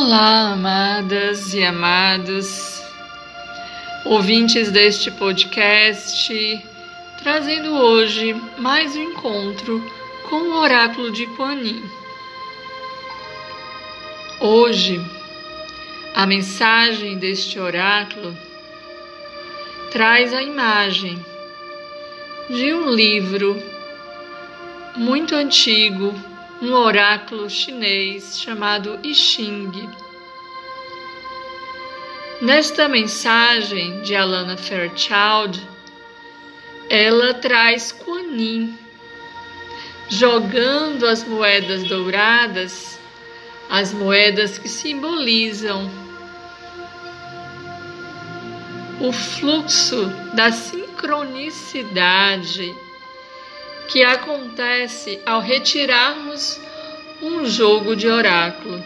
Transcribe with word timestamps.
Olá, 0.00 0.52
amadas 0.52 1.52
e 1.54 1.64
amados, 1.64 2.80
ouvintes 4.04 4.70
deste 4.70 5.10
podcast, 5.10 6.64
trazendo 7.20 7.74
hoje 7.74 8.32
mais 8.58 8.94
um 8.94 9.02
encontro 9.02 9.84
com 10.30 10.36
o 10.36 10.60
oráculo 10.60 11.10
de 11.10 11.26
Kuan 11.34 11.56
Yin. 11.56 11.82
Hoje, 14.38 15.04
a 16.14 16.24
mensagem 16.24 17.18
deste 17.18 17.58
oráculo 17.58 18.38
traz 19.90 20.32
a 20.32 20.40
imagem 20.40 21.18
de 22.48 22.72
um 22.72 22.88
livro 22.88 23.60
muito 24.94 25.34
antigo 25.34 26.14
um 26.60 26.74
oráculo 26.74 27.48
chinês 27.48 28.40
chamado 28.40 28.98
I 29.04 29.14
Ching. 29.14 29.70
Nesta 32.40 32.88
mensagem 32.88 34.02
de 34.02 34.16
Alana 34.16 34.56
Fairchild, 34.56 35.64
ela 36.90 37.34
traz 37.34 37.92
Kuan 37.92 38.36
Yin, 38.36 38.76
jogando 40.08 41.06
as 41.06 41.22
moedas 41.24 41.84
douradas, 41.84 42.98
as 43.70 43.92
moedas 43.92 44.58
que 44.58 44.68
simbolizam 44.68 45.88
o 49.00 49.12
fluxo 49.12 50.08
da 50.34 50.50
sincronicidade 50.50 52.74
que 53.88 54.04
acontece 54.04 55.18
ao 55.24 55.40
retirarmos 55.40 56.60
um 57.22 57.46
jogo 57.46 57.96
de 57.96 58.06
oráculo. 58.06 58.84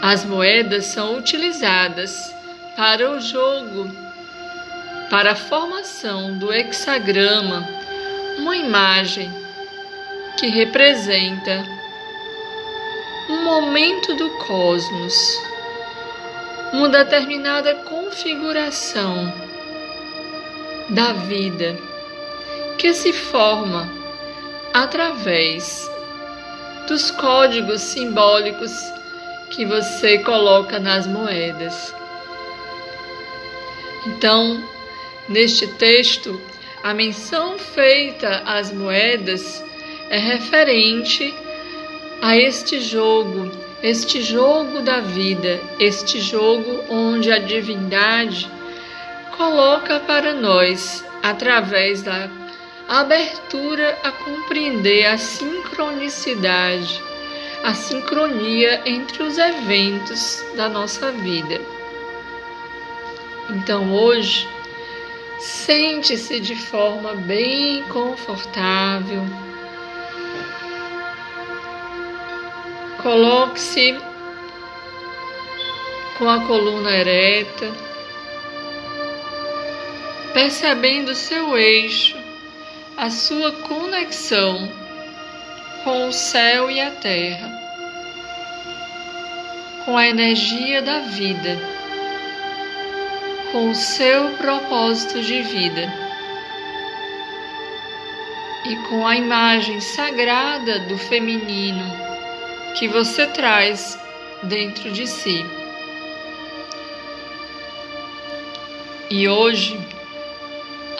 As 0.00 0.24
moedas 0.24 0.86
são 0.86 1.18
utilizadas 1.18 2.14
para 2.76 3.10
o 3.10 3.20
jogo, 3.20 3.90
para 5.10 5.32
a 5.32 5.36
formação 5.36 6.38
do 6.38 6.52
hexagrama, 6.52 7.68
uma 8.38 8.56
imagem 8.56 9.30
que 10.38 10.46
representa 10.46 11.64
um 13.28 13.44
momento 13.44 14.14
do 14.14 14.30
cosmos, 14.38 15.14
uma 16.72 16.88
determinada 16.88 17.74
configuração 17.74 19.32
da 20.88 21.12
vida 21.12 21.91
que 22.78 22.92
se 22.94 23.12
forma 23.12 23.88
através 24.72 25.90
dos 26.88 27.10
códigos 27.10 27.80
simbólicos 27.80 28.72
que 29.50 29.64
você 29.64 30.18
coloca 30.18 30.78
nas 30.78 31.06
moedas. 31.06 31.94
Então, 34.06 34.62
neste 35.28 35.66
texto, 35.66 36.40
a 36.82 36.92
menção 36.92 37.58
feita 37.58 38.42
às 38.44 38.72
moedas 38.72 39.62
é 40.10 40.18
referente 40.18 41.32
a 42.20 42.36
este 42.36 42.80
jogo, 42.80 43.50
este 43.82 44.20
jogo 44.22 44.80
da 44.80 45.00
vida, 45.00 45.60
este 45.78 46.20
jogo 46.20 46.84
onde 46.88 47.30
a 47.30 47.38
divindade 47.38 48.50
coloca 49.36 50.00
para 50.00 50.34
nós, 50.34 51.04
através 51.22 52.02
da 52.02 52.28
abertura 52.88 53.98
a 54.02 54.12
compreender 54.12 55.06
a 55.06 55.16
sincronicidade, 55.18 57.02
a 57.62 57.74
sincronia 57.74 58.82
entre 58.84 59.22
os 59.22 59.38
eventos 59.38 60.44
da 60.56 60.68
nossa 60.68 61.12
vida. 61.12 61.60
Então 63.50 63.92
hoje, 63.92 64.48
sente-se 65.38 66.40
de 66.40 66.56
forma 66.56 67.14
bem 67.14 67.82
confortável. 67.84 69.22
Coloque-se 73.02 73.98
com 76.18 76.28
a 76.28 76.40
coluna 76.46 76.90
ereta, 76.92 77.72
percebendo 80.32 81.14
seu 81.14 81.58
eixo 81.58 82.21
a 83.02 83.10
sua 83.10 83.50
conexão 83.50 84.70
com 85.82 86.06
o 86.06 86.12
céu 86.12 86.70
e 86.70 86.80
a 86.80 86.92
terra, 86.92 87.50
com 89.84 89.96
a 89.96 90.06
energia 90.06 90.80
da 90.80 91.00
vida, 91.00 91.58
com 93.50 93.70
o 93.70 93.74
seu 93.74 94.30
propósito 94.36 95.20
de 95.20 95.42
vida 95.42 95.92
e 98.66 98.76
com 98.88 99.04
a 99.04 99.16
imagem 99.16 99.80
sagrada 99.80 100.78
do 100.78 100.96
feminino 100.96 101.84
que 102.78 102.86
você 102.86 103.26
traz 103.26 103.98
dentro 104.44 104.92
de 104.92 105.08
si. 105.08 105.44
E 109.10 109.28
hoje, 109.28 109.76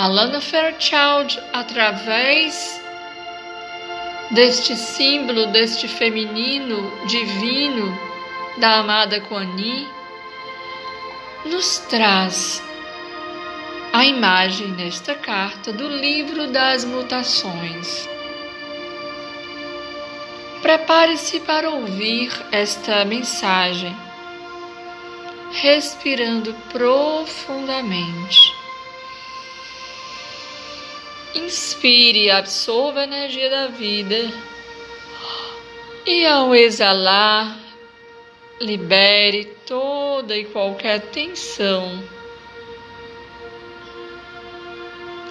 Alana 0.03 0.41
Fairchild, 0.41 1.41
através 1.53 2.83
deste 4.33 4.75
símbolo, 4.75 5.47
deste 5.47 5.87
feminino 5.87 6.91
divino 7.07 7.97
da 8.59 8.81
amada 8.81 9.21
Kuan 9.21 9.55
nos 11.45 11.79
traz 11.89 12.61
a 13.93 14.05
imagem 14.05 14.73
nesta 14.73 15.15
carta 15.15 15.73
do 15.73 15.87
livro 15.87 16.49
das 16.49 16.85
mutações. 16.85 18.09
Prepare-se 20.63 21.39
para 21.39 21.71
ouvir 21.71 22.33
esta 22.51 23.05
mensagem, 23.05 23.97
respirando 25.53 26.53
profundamente. 26.73 28.62
Inspire, 31.35 32.31
absorva 32.31 33.01
a 33.01 33.05
energia 33.05 33.49
da 33.49 33.69
vida. 33.69 34.31
E 36.07 36.27
ao 36.27 36.55
exalar, 36.55 37.59
libere 38.61 39.45
toda 39.67 40.37
e 40.37 40.45
qualquer 40.45 41.01
tensão. 41.01 42.03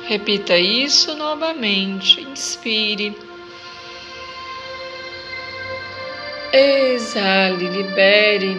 Repita 0.08 0.58
isso 0.58 1.16
novamente. 1.16 2.22
Inspire. 2.22 3.16
Exale, 6.52 7.68
libere. 7.68 8.58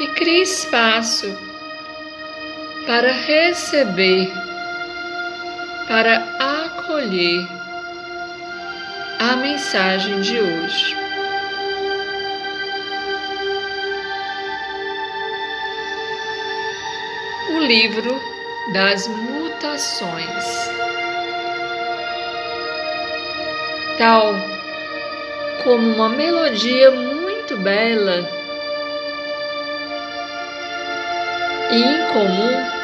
E 0.00 0.06
crie 0.08 0.42
espaço 0.42 1.26
para 2.86 3.12
receber 3.12 4.45
para 5.86 6.16
acolher 6.38 7.46
a 9.18 9.36
mensagem 9.36 10.20
de 10.20 10.40
hoje. 10.40 10.96
O 17.54 17.58
livro 17.60 18.20
das 18.72 19.06
mutações. 19.06 20.44
Tal 23.96 24.34
como 25.62 25.94
uma 25.94 26.08
melodia 26.08 26.90
muito 26.90 27.56
bela 27.56 28.28
e 31.70 31.78
incomum 31.78 32.75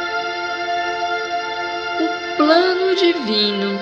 plano 2.44 2.92
divino 2.96 3.78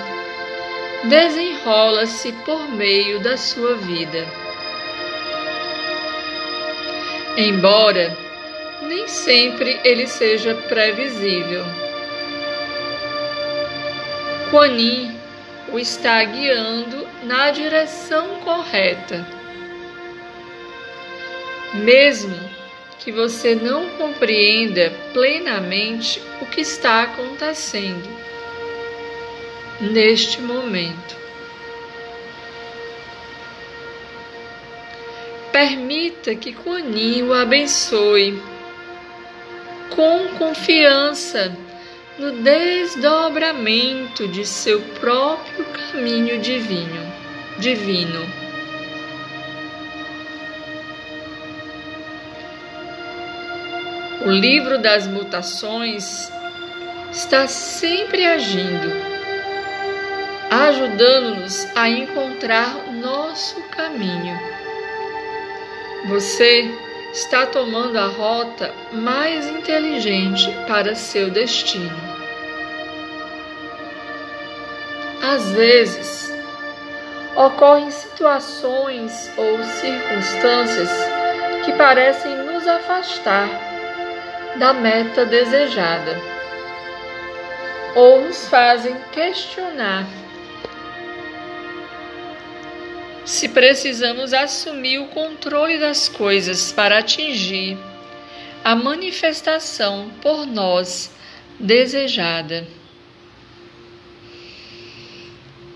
desenrola-se 1.05 2.31
por 2.45 2.69
meio 2.69 3.19
da 3.19 3.35
sua 3.35 3.73
vida. 3.75 4.23
Embora 7.35 8.15
nem 8.83 9.07
sempre 9.07 9.79
ele 9.83 10.05
seja 10.05 10.53
previsível. 10.53 11.65
Kuan 14.51 14.77
Yin 14.77 15.19
o 15.71 15.79
está 15.79 16.23
guiando 16.23 17.07
na 17.23 17.49
direção 17.49 18.41
correta. 18.43 19.25
Mesmo 21.73 22.37
que 22.99 23.11
você 23.11 23.55
não 23.55 23.89
compreenda 23.97 24.93
plenamente 25.13 26.21
o 26.39 26.45
que 26.45 26.61
está 26.61 27.03
acontecendo 27.03 28.20
neste 29.81 30.41
momento. 30.41 31.21
permita 35.51 36.33
que 36.33 36.53
Kuan 36.53 36.85
o 37.27 37.33
abençoe 37.33 38.41
com 39.89 40.29
confiança 40.37 41.55
no 42.17 42.31
desdobramento 42.41 44.27
de 44.27 44.45
seu 44.45 44.81
próprio 44.99 45.65
caminho 45.65 46.39
divino. 46.39 47.11
divino. 47.59 48.25
O 54.25 54.31
livro 54.31 54.79
das 54.79 55.05
mutações 55.07 56.31
está 57.11 57.47
sempre 57.47 58.25
agindo, 58.25 59.10
ajudando-nos 60.51 61.65
a 61.77 61.87
encontrar 61.87 62.91
nosso 62.91 63.61
caminho. 63.69 64.37
Você 66.09 66.69
está 67.13 67.45
tomando 67.45 67.97
a 67.97 68.07
rota 68.07 68.73
mais 68.91 69.47
inteligente 69.47 70.53
para 70.67 70.93
seu 70.93 71.29
destino. 71.29 71.95
Às 75.23 75.53
vezes, 75.53 76.33
ocorrem 77.33 77.89
situações 77.89 79.31
ou 79.37 79.63
circunstâncias 79.63 80.89
que 81.63 81.71
parecem 81.73 82.35
nos 82.43 82.67
afastar 82.67 83.47
da 84.57 84.73
meta 84.73 85.25
desejada 85.25 86.19
ou 87.95 88.19
nos 88.19 88.49
fazem 88.49 88.97
questionar 89.13 90.05
se 93.25 93.49
precisamos 93.49 94.33
assumir 94.33 94.99
o 94.99 95.07
controle 95.07 95.77
das 95.77 96.09
coisas 96.09 96.71
para 96.71 96.99
atingir 96.99 97.77
a 98.63 98.75
manifestação 98.75 100.11
por 100.21 100.45
nós 100.45 101.11
desejada. 101.59 102.67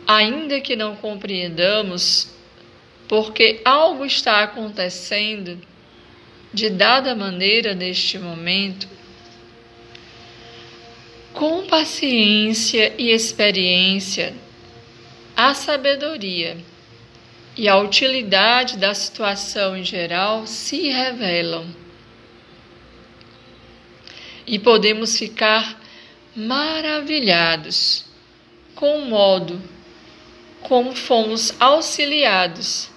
Ainda 0.07 0.59
que 0.59 0.75
não 0.75 0.95
compreendamos 0.95 2.29
porque 3.07 3.61
algo 3.63 4.05
está 4.05 4.43
acontecendo 4.43 5.59
de 6.53 6.69
dada 6.69 7.13
maneira 7.15 7.73
neste 7.73 8.17
momento, 8.17 8.87
com 11.33 11.67
paciência 11.67 12.93
e 12.97 13.11
experiência, 13.11 14.33
a 15.35 15.53
sabedoria 15.53 16.57
e 17.57 17.67
a 17.67 17.77
utilidade 17.77 18.77
da 18.77 18.93
situação 18.93 19.77
em 19.77 19.83
geral 19.83 20.45
se 20.45 20.89
revelam. 20.89 21.65
E 24.45 24.59
podemos 24.59 25.17
ficar 25.17 25.79
maravilhados 26.35 28.05
com 28.75 28.99
o 28.99 29.05
modo 29.05 29.61
como 30.61 30.95
fomos 30.95 31.53
auxiliados 31.59 32.89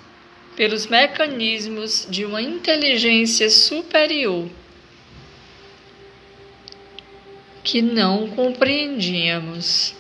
pelos 0.57 0.87
mecanismos 0.87 2.07
de 2.11 2.25
uma 2.25 2.43
inteligência 2.43 3.49
superior 3.49 4.49
que 7.63 7.83
não 7.83 8.29
compreendíamos. 8.29 9.95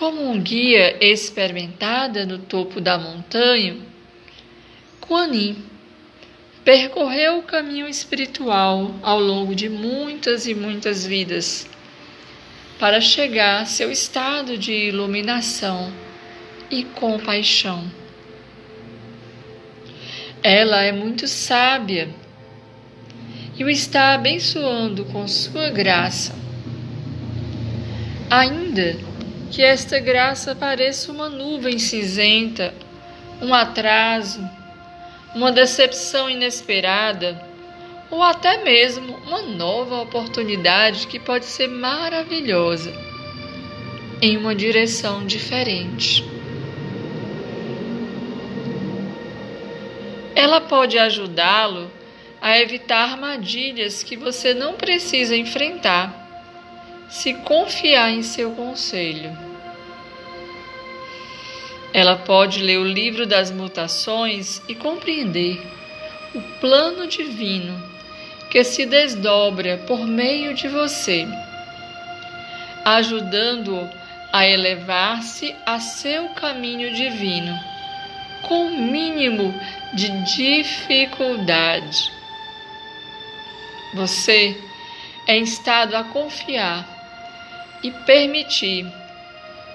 Como 0.00 0.30
um 0.30 0.40
guia 0.40 0.96
experimentada 0.98 2.24
no 2.24 2.38
topo 2.38 2.80
da 2.80 2.96
montanha, 2.96 3.76
Kuan 4.98 5.30
Yin 5.30 5.62
percorreu 6.64 7.36
o 7.36 7.42
caminho 7.42 7.86
espiritual 7.86 8.94
ao 9.02 9.20
longo 9.20 9.54
de 9.54 9.68
muitas 9.68 10.46
e 10.46 10.54
muitas 10.54 11.04
vidas 11.04 11.68
para 12.78 12.98
chegar 12.98 13.60
a 13.60 13.66
seu 13.66 13.92
estado 13.92 14.56
de 14.56 14.72
iluminação 14.72 15.92
e 16.70 16.82
compaixão. 16.82 17.84
Ela 20.42 20.82
é 20.82 20.92
muito 20.92 21.28
sábia 21.28 22.08
e 23.54 23.62
o 23.62 23.68
está 23.68 24.14
abençoando 24.14 25.04
com 25.04 25.28
sua 25.28 25.68
graça. 25.68 26.34
Ainda 28.30 29.09
que 29.50 29.62
esta 29.62 29.98
graça 29.98 30.54
pareça 30.54 31.10
uma 31.10 31.28
nuvem 31.28 31.78
cinzenta, 31.78 32.72
um 33.42 33.52
atraso, 33.52 34.40
uma 35.34 35.50
decepção 35.50 36.30
inesperada, 36.30 37.44
ou 38.10 38.22
até 38.22 38.62
mesmo 38.62 39.16
uma 39.26 39.42
nova 39.42 40.02
oportunidade 40.02 41.06
que 41.08 41.18
pode 41.18 41.46
ser 41.46 41.68
maravilhosa 41.68 42.92
em 44.22 44.36
uma 44.36 44.54
direção 44.54 45.26
diferente. 45.26 46.24
Ela 50.34 50.60
pode 50.60 50.96
ajudá-lo 50.96 51.90
a 52.40 52.58
evitar 52.58 53.10
armadilhas 53.10 54.02
que 54.02 54.16
você 54.16 54.54
não 54.54 54.74
precisa 54.74 55.36
enfrentar 55.36 56.19
se 57.10 57.34
confiar 57.34 58.10
em 58.10 58.22
seu 58.22 58.52
conselho. 58.52 59.36
Ela 61.92 62.16
pode 62.16 62.62
ler 62.62 62.78
o 62.78 62.84
livro 62.84 63.26
das 63.26 63.50
mutações 63.50 64.62
e 64.68 64.76
compreender 64.76 65.60
o 66.34 66.40
plano 66.60 67.08
divino 67.08 67.90
que 68.48 68.62
se 68.62 68.86
desdobra 68.86 69.78
por 69.88 70.06
meio 70.06 70.54
de 70.54 70.68
você, 70.68 71.26
ajudando-o 72.84 73.90
a 74.32 74.46
elevar-se 74.46 75.54
a 75.66 75.80
seu 75.80 76.28
caminho 76.30 76.94
divino 76.94 77.58
com 78.42 78.66
o 78.66 78.76
mínimo 78.76 79.52
de 79.94 80.08
dificuldade. 80.36 82.12
Você 83.94 84.56
é 85.26 85.36
instado 85.36 85.96
a 85.96 86.04
confiar 86.04 86.99
e 87.82 87.90
permitir 87.90 88.86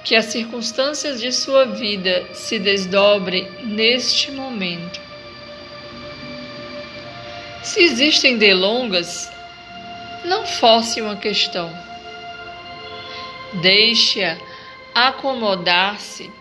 que 0.04 0.16
as 0.16 0.26
circunstâncias 0.26 1.20
de 1.20 1.32
sua 1.32 1.66
vida 1.66 2.28
se 2.34 2.60
desdobrem 2.60 3.50
neste 3.64 4.32
momento. 4.32 5.02
Se 7.64 7.82
existem 7.82 8.38
delongas, 8.38 9.32
não 10.24 10.46
force 10.46 11.02
uma 11.02 11.16
questão. 11.16 11.76
Deixe-a 13.62 14.38
acomodar-se 14.94 16.32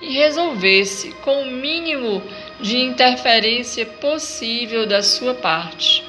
e 0.00 0.14
resolver-se 0.14 1.12
com 1.22 1.42
o 1.42 1.46
mínimo 1.46 2.22
de 2.60 2.78
interferência 2.78 3.86
possível 3.86 4.86
da 4.86 5.02
sua 5.02 5.34
parte. 5.34 6.07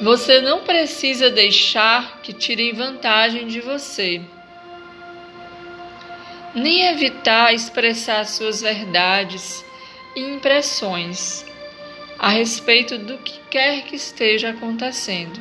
Você 0.00 0.40
não 0.40 0.60
precisa 0.60 1.28
deixar 1.28 2.20
que 2.22 2.32
tirem 2.32 2.72
vantagem 2.72 3.48
de 3.48 3.60
você, 3.60 4.20
nem 6.54 6.86
evitar 6.86 7.52
expressar 7.52 8.24
suas 8.24 8.60
verdades 8.60 9.64
e 10.14 10.20
impressões 10.20 11.44
a 12.16 12.28
respeito 12.28 12.96
do 12.96 13.18
que 13.18 13.40
quer 13.50 13.82
que 13.82 13.96
esteja 13.96 14.50
acontecendo. 14.50 15.40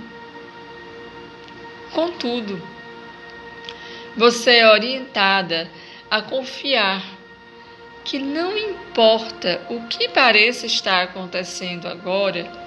Contudo, 1.94 2.60
você 4.16 4.58
é 4.58 4.72
orientada 4.72 5.70
a 6.10 6.20
confiar 6.24 7.04
que 8.04 8.18
não 8.18 8.58
importa 8.58 9.62
o 9.70 9.82
que 9.88 10.10
pareça 10.10 10.66
estar 10.66 11.04
acontecendo 11.04 11.88
agora, 11.88 12.67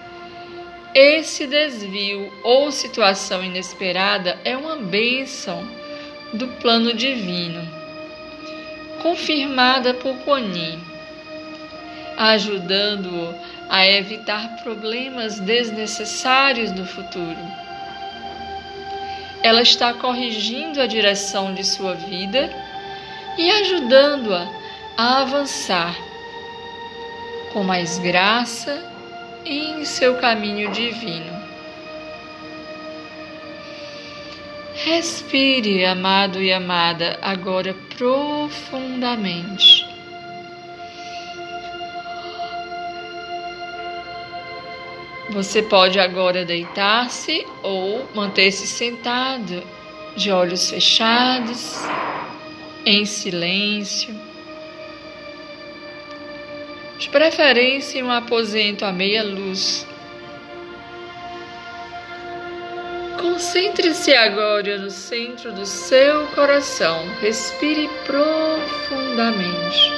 esse 0.94 1.46
desvio 1.46 2.32
ou 2.42 2.72
situação 2.72 3.44
inesperada 3.44 4.38
é 4.44 4.56
uma 4.56 4.76
bênção 4.76 5.66
do 6.32 6.48
plano 6.60 6.92
divino, 6.92 7.62
confirmada 9.02 9.94
por 9.94 10.16
Kuan 10.18 10.42
ajudando-o 12.16 13.34
a 13.70 13.86
evitar 13.86 14.62
problemas 14.62 15.38
desnecessários 15.40 16.72
no 16.72 16.84
futuro. 16.84 17.38
Ela 19.42 19.62
está 19.62 19.94
corrigindo 19.94 20.82
a 20.82 20.86
direção 20.86 21.54
de 21.54 21.64
sua 21.64 21.94
vida 21.94 22.50
e 23.38 23.50
ajudando-a 23.50 24.46
a 24.98 25.22
avançar 25.22 25.96
com 27.54 27.62
mais 27.62 27.98
graça 27.98 28.89
em 29.44 29.84
seu 29.84 30.16
caminho 30.16 30.70
divino. 30.70 31.40
Respire, 34.74 35.84
amado 35.84 36.40
e 36.42 36.52
amada, 36.52 37.18
agora 37.20 37.74
profundamente. 37.96 39.86
Você 45.30 45.62
pode 45.62 46.00
agora 46.00 46.44
deitar-se 46.44 47.46
ou 47.62 48.08
manter-se 48.14 48.66
sentado, 48.66 49.62
de 50.16 50.32
olhos 50.32 50.70
fechados, 50.70 51.76
em 52.84 53.04
silêncio. 53.04 54.29
De 57.00 57.08
preferência 57.08 57.98
em 57.98 58.02
um 58.02 58.12
aposento 58.12 58.84
à 58.84 58.92
meia 58.92 59.22
luz. 59.22 59.86
Concentre-se 63.18 64.12
agora 64.12 64.76
no 64.76 64.90
centro 64.90 65.50
do 65.50 65.64
seu 65.64 66.26
coração. 66.34 67.02
Respire 67.22 67.88
profundamente. 68.04 69.90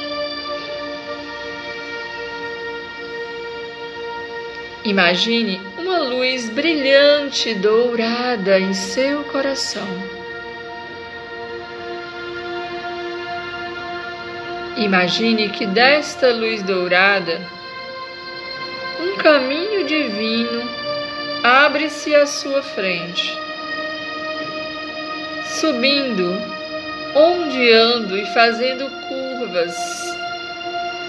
Imagine 4.84 5.60
uma 5.78 5.98
luz 5.98 6.48
brilhante 6.50 7.52
dourada 7.54 8.60
em 8.60 8.72
seu 8.74 9.24
coração. 9.24 10.11
Imagine 14.84 15.48
que 15.50 15.64
desta 15.66 16.32
luz 16.32 16.62
dourada 16.62 17.40
um 19.00 19.16
caminho 19.16 19.84
divino 19.84 20.62
abre-se 21.42 22.14
à 22.14 22.26
sua 22.26 22.62
frente, 22.62 23.36
subindo, 25.58 26.36
ondeando 27.14 28.18
e 28.18 28.26
fazendo 28.26 28.88
curvas, 29.08 29.74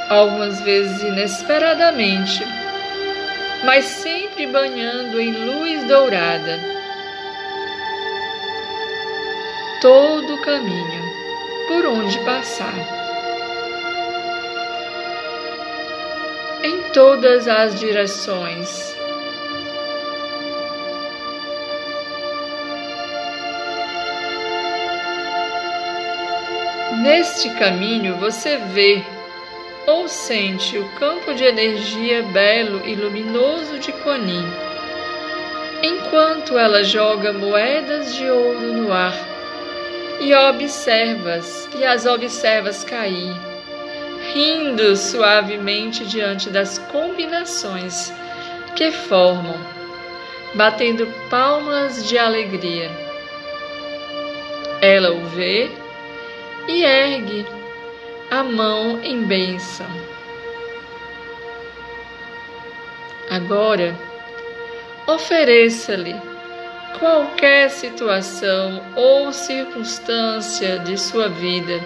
algumas 0.09 0.61
vezes 0.61 1.01
inesperadamente 1.01 2.43
mas 3.63 3.85
sempre 3.85 4.45
banhando 4.45 5.19
em 5.19 5.31
luz 5.31 5.83
dourada. 5.87 6.59
Todo 9.81 10.35
o 10.35 10.41
caminho 10.41 11.03
por 11.67 11.85
onde 11.85 12.19
passar. 12.25 13.02
Em 16.63 16.82
todas 16.93 17.46
as 17.46 17.77
direções. 17.77 18.96
Neste 27.01 27.50
caminho 27.55 28.15
você 28.15 28.55
vê 28.55 29.03
ou 29.86 30.08
sente 30.08 30.77
o 30.77 30.88
campo 30.91 31.34
de 31.34 31.43
energia 31.43 32.24
belo 32.24 32.82
e 32.86 32.96
luminoso 32.96 33.77
de 33.79 33.91
Quanin, 33.91 34.48
enquanto 35.84 36.58
ela 36.58 36.82
joga 36.82 37.34
moedas 37.34 38.15
de 38.15 38.29
ouro 38.29 38.72
no 38.72 38.93
ar 38.93 39.13
e 40.22 40.34
observas 40.34 41.67
e 41.75 41.84
as 41.84 42.05
observas 42.05 42.86
cair, 42.86 43.36
rindo 44.33 44.97
suavemente 44.97 46.03
diante 46.05 46.49
das 46.49 46.79
combinações 46.79 48.11
que 48.75 48.91
formam, 48.91 49.55
batendo 50.55 51.05
palmas 51.29 52.07
de 52.07 52.17
alegria. 52.17 52.89
Ela 54.81 55.11
o 55.11 55.23
vê 55.27 55.69
e 56.67 56.83
ergue 56.83 57.45
a 58.31 58.43
mão 58.43 58.99
em 59.03 59.23
bênção. 59.23 59.85
Agora, 63.29 63.95
ofereça-lhe 65.07 66.15
qualquer 66.99 67.69
situação 67.69 68.83
ou 68.95 69.31
circunstância 69.31 70.79
de 70.79 70.97
sua 70.97 71.29
vida, 71.29 71.79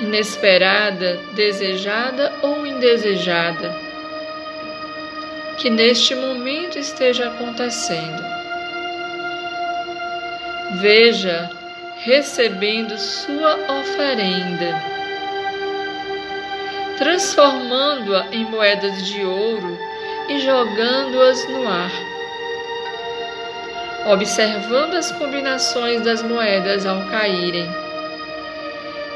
inesperada, 0.00 1.20
desejada 1.32 2.32
ou 2.42 2.66
indesejada, 2.66 3.74
que 5.58 5.68
neste 5.68 6.14
momento 6.14 6.78
esteja 6.78 7.28
acontecendo. 7.28 8.22
Veja 10.80 11.50
recebendo 11.96 12.96
sua 12.98 13.56
oferenda, 13.80 14.82
transformando-a 16.96 18.28
em 18.32 18.44
moedas 18.46 19.06
de 19.06 19.22
ouro 19.22 19.78
e 20.28 20.38
jogando-as 20.38 21.46
no 21.48 21.68
ar, 21.68 21.92
observando 24.10 24.94
as 24.94 25.12
combinações 25.12 26.00
das 26.02 26.22
moedas 26.22 26.86
ao 26.86 27.04
caírem. 27.10 27.68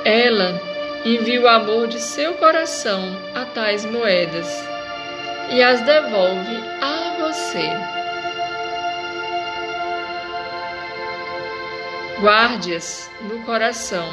Ela 0.05 0.74
envia 1.05 1.41
o 1.41 1.49
amor 1.49 1.87
de 1.89 2.01
seu 2.01 2.35
coração 2.35 3.17
a 3.35 3.45
tais 3.45 3.85
moedas 3.85 4.49
e 5.51 5.63
as 5.63 5.81
devolve 5.83 6.57
a 6.81 7.17
você. 7.21 7.95
guarde-as 12.25 13.11
no 13.21 13.41
coração 13.43 14.09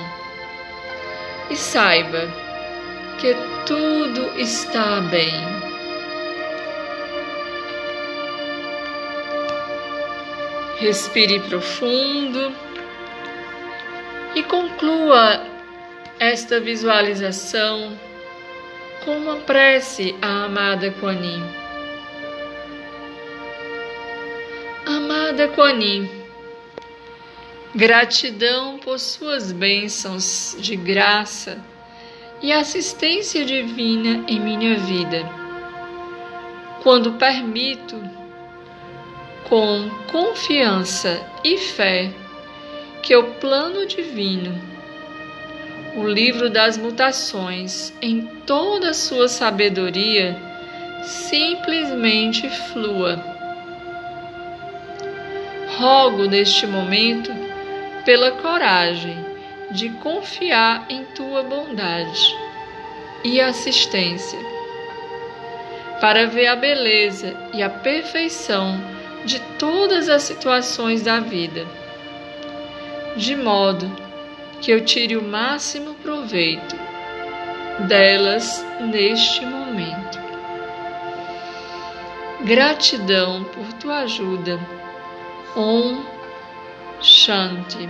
e 1.49 1.55
saiba 1.55 2.27
que 3.19 3.33
tudo 3.65 4.37
está 4.37 4.99
bem. 5.01 5.31
Respire 10.77 11.39
profundo 11.41 12.51
e 14.35 14.43
conclua 14.43 15.50
esta 16.21 16.59
visualização 16.59 17.97
com 19.03 19.17
uma 19.17 19.37
prece 19.37 20.15
à 20.21 20.45
amada 20.45 20.91
Kuan 20.91 21.17
Amada 24.85 25.47
Kuan 25.47 25.79
Gratidão 27.73 28.77
por 28.77 28.99
suas 28.99 29.51
bênçãos 29.51 30.55
de 30.59 30.75
graça 30.75 31.57
e 32.39 32.53
assistência 32.53 33.43
divina 33.43 34.23
em 34.27 34.39
minha 34.39 34.77
vida. 34.77 35.27
Quando 36.83 37.13
permito, 37.13 37.99
com 39.49 39.89
confiança 40.11 41.19
e 41.43 41.57
fé, 41.57 42.13
que 43.01 43.15
o 43.15 43.23
plano 43.39 43.87
divino, 43.87 44.70
o 45.95 46.07
livro 46.07 46.49
das 46.49 46.77
mutações, 46.77 47.93
em 48.01 48.21
toda 48.45 48.91
a 48.91 48.93
sua 48.93 49.27
sabedoria, 49.27 50.37
simplesmente 51.03 52.49
flua. 52.49 53.23
Rogo 55.77 56.25
neste 56.25 56.65
momento 56.65 57.31
pela 58.05 58.31
coragem 58.31 59.17
de 59.71 59.89
confiar 59.89 60.85
em 60.89 61.03
tua 61.05 61.43
bondade 61.43 62.35
e 63.23 63.39
assistência, 63.39 64.39
para 65.99 66.25
ver 66.25 66.47
a 66.47 66.55
beleza 66.55 67.35
e 67.53 67.61
a 67.61 67.69
perfeição 67.69 68.79
de 69.25 69.39
todas 69.59 70.09
as 70.09 70.23
situações 70.23 71.03
da 71.03 71.19
vida, 71.19 71.65
de 73.15 73.35
modo 73.35 74.10
que 74.61 74.71
eu 74.71 74.85
tire 74.85 75.17
o 75.17 75.23
máximo 75.23 75.95
proveito 75.95 76.75
delas 77.87 78.63
neste 78.79 79.45
momento. 79.45 80.19
Gratidão 82.43 83.43
por 83.43 83.73
tua 83.73 83.99
ajuda. 83.99 84.59
Om 85.55 86.03
Shanti. 87.01 87.89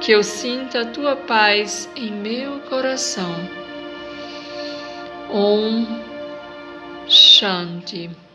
Que 0.00 0.12
eu 0.12 0.22
sinta 0.22 0.82
a 0.82 0.86
tua 0.86 1.16
paz 1.16 1.90
em 1.96 2.10
meu 2.10 2.60
coração. 2.60 3.34
Om 5.30 5.86
Shanti. 7.08 8.25